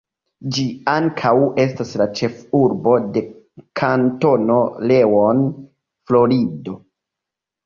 Ĝi 0.53 0.63
ankaŭ 0.93 1.33
estas 1.63 1.91
la 2.01 2.07
ĉefurbo 2.19 2.93
de 3.17 3.23
Kantono 3.83 4.57
Leon, 4.93 5.45
Florido. 6.09 6.77